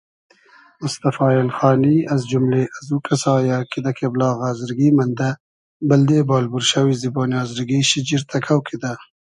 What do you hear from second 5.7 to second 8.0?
بئلدې بال بورشئوی زیبۉنی آزرگی